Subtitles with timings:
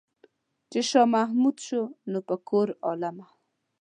[0.71, 3.27] چې شاه محمود شو نن په کور عالمه.